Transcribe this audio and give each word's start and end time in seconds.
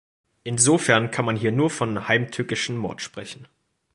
Insofern 0.43 1.11
kann 1.11 1.25
man 1.25 1.35
hier 1.35 1.51
nur 1.51 1.69
von 1.69 2.07
heimtückischen 2.07 2.75
Mord 2.75 3.03
sprechen. 3.03 3.47